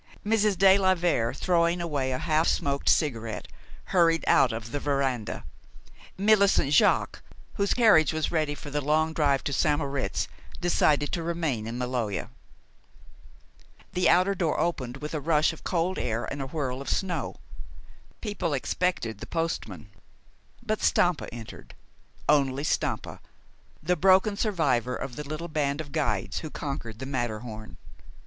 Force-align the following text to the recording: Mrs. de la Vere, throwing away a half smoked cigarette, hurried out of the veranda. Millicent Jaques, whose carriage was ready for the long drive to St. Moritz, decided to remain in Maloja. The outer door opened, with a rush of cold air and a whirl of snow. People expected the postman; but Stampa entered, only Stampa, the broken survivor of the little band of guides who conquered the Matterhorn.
Mrs. 0.25 0.57
de 0.57 0.79
la 0.79 0.95
Vere, 0.95 1.31
throwing 1.31 1.79
away 1.79 2.11
a 2.11 2.17
half 2.17 2.47
smoked 2.47 2.89
cigarette, 2.89 3.47
hurried 3.93 4.23
out 4.25 4.51
of 4.51 4.71
the 4.71 4.79
veranda. 4.79 5.45
Millicent 6.17 6.71
Jaques, 6.73 7.21
whose 7.53 7.75
carriage 7.75 8.11
was 8.11 8.31
ready 8.31 8.55
for 8.55 8.71
the 8.71 8.81
long 8.81 9.13
drive 9.13 9.43
to 9.43 9.53
St. 9.53 9.77
Moritz, 9.77 10.27
decided 10.59 11.11
to 11.11 11.21
remain 11.21 11.67
in 11.67 11.77
Maloja. 11.77 12.31
The 13.93 14.09
outer 14.09 14.33
door 14.33 14.59
opened, 14.59 14.97
with 14.97 15.13
a 15.13 15.19
rush 15.21 15.53
of 15.53 15.63
cold 15.63 15.99
air 15.99 16.25
and 16.25 16.41
a 16.41 16.47
whirl 16.47 16.81
of 16.81 16.89
snow. 16.89 17.35
People 18.21 18.55
expected 18.55 19.19
the 19.19 19.27
postman; 19.27 19.91
but 20.65 20.81
Stampa 20.81 21.31
entered, 21.31 21.75
only 22.27 22.63
Stampa, 22.63 23.19
the 23.83 23.95
broken 23.95 24.35
survivor 24.35 24.95
of 24.95 25.15
the 25.15 25.23
little 25.29 25.47
band 25.47 25.79
of 25.79 25.91
guides 25.91 26.39
who 26.39 26.49
conquered 26.49 26.97
the 26.97 27.05
Matterhorn. 27.05 27.77